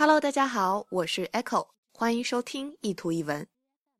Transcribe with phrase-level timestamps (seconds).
[0.00, 3.44] Hello，大家好，我是 Echo，欢迎收听一图一文。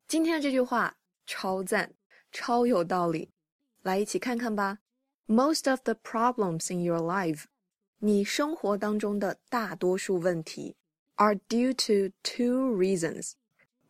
[0.07, 1.93] 今天的这句话超赞，
[2.31, 3.31] 超有道理，
[3.81, 4.79] 来一起看看吧。
[5.27, 7.43] Most of the problems in your life，
[7.97, 10.77] 你生活当中的大多数问题
[11.15, 13.33] ，are due to two reasons。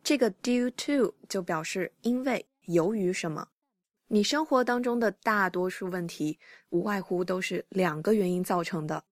[0.02, 3.46] 这个 due to 就表示因为、由于什么。
[4.08, 6.40] 你生活当中的大多数问题，
[6.70, 9.04] 无外乎都是两个原因造成的。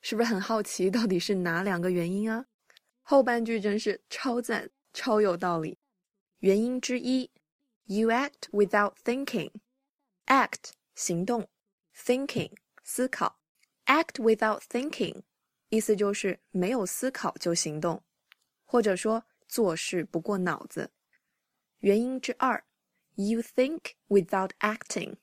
[0.00, 2.46] 是不是很好奇到底是哪两个原因啊？
[3.02, 5.78] 后半句真是超赞，超有道理。
[6.40, 7.30] 原因之一
[7.86, 9.52] ，You act without thinking。
[10.26, 11.48] Act 行动
[11.96, 12.52] ，thinking
[12.84, 13.40] 思考。
[13.86, 15.22] Act without thinking
[15.70, 18.02] 意思就是没有思考就行动，
[18.64, 20.90] 或者说做事不过脑子。
[21.78, 22.62] 原因之二
[23.14, 25.16] ，You think without acting。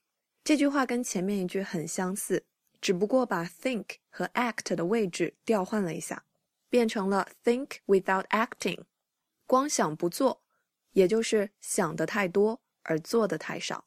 [0.43, 2.45] 这句话跟前面一句很相似。
[2.81, 6.23] 只不过把 think 和 act 的位置调换了一下，
[6.69, 8.81] 变成了 think without acting，
[9.45, 10.41] 光想不做，
[10.91, 13.85] 也就是想的太多而做的太少，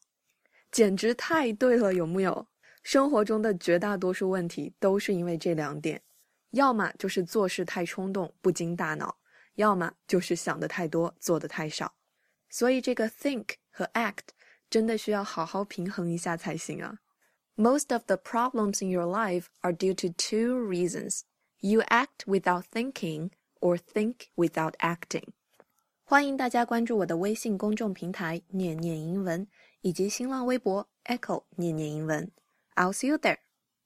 [0.70, 2.47] 简直太对了，有木有？
[2.83, 6.02] 生活中的绝大多数问题都是因为这两点，
[6.50, 9.19] 要么就是做事太冲动不经大脑，
[9.56, 11.95] 要么就是想的太多做的太少，
[12.48, 14.28] 所以这个 think 和 act
[14.70, 17.00] 真的需要好好平衡一下才行啊。
[17.58, 21.25] Most of the problems in your life are due to two reasons.
[21.61, 25.33] You act without thinking or think without acting.
[26.03, 29.47] 欢迎大家关注我的微信公众平台“念念英文”
[29.81, 32.31] 以及新浪微博 “Echo 念念英文”。
[32.75, 33.38] I'll see you there.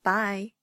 [0.04, 0.54] Bye.